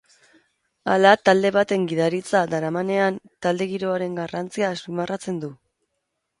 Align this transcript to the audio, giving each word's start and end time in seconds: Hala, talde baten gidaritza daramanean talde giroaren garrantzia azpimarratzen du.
Hala, 0.93 1.11
talde 1.29 1.51
baten 1.57 1.83
gidaritza 1.91 2.41
daramanean 2.55 3.21
talde 3.47 3.71
giroaren 3.75 4.19
garrantzia 4.25 4.75
azpimarratzen 4.81 5.41
du. 5.47 5.55